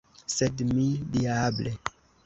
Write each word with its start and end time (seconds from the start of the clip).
Sed 0.35 0.63
mi, 0.71 0.87
diable! 1.19 1.79